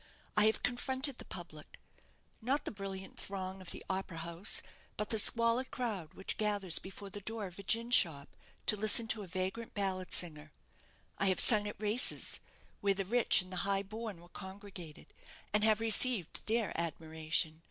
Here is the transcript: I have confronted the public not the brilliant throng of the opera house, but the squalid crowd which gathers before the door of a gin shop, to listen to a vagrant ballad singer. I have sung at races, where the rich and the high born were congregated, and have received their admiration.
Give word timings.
I 0.35 0.45
have 0.45 0.63
confronted 0.63 1.19
the 1.19 1.25
public 1.25 1.77
not 2.41 2.65
the 2.65 2.71
brilliant 2.71 3.19
throng 3.19 3.61
of 3.61 3.69
the 3.69 3.85
opera 3.87 4.17
house, 4.17 4.63
but 4.97 5.11
the 5.11 5.19
squalid 5.19 5.69
crowd 5.69 6.15
which 6.15 6.37
gathers 6.37 6.79
before 6.79 7.11
the 7.11 7.21
door 7.21 7.45
of 7.45 7.59
a 7.59 7.61
gin 7.61 7.91
shop, 7.91 8.35
to 8.65 8.75
listen 8.75 9.07
to 9.09 9.21
a 9.21 9.27
vagrant 9.27 9.75
ballad 9.75 10.11
singer. 10.11 10.53
I 11.19 11.27
have 11.27 11.39
sung 11.39 11.67
at 11.67 11.79
races, 11.79 12.39
where 12.79 12.95
the 12.95 13.05
rich 13.05 13.43
and 13.43 13.51
the 13.51 13.57
high 13.57 13.83
born 13.83 14.19
were 14.19 14.29
congregated, 14.29 15.13
and 15.53 15.63
have 15.63 15.79
received 15.79 16.47
their 16.47 16.71
admiration. 16.81 17.59